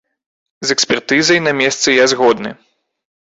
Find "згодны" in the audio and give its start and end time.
2.15-2.55